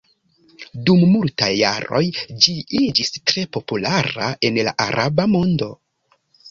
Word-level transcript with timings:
Dum 0.89 1.03
multaj 1.15 1.49
jaroj 1.59 2.01
ĝi 2.47 2.55
iĝis 2.81 3.15
tre 3.19 3.47
populara 3.59 4.35
en 4.51 4.63
la 4.71 4.79
araba 4.89 5.33
mondo. 5.37 5.75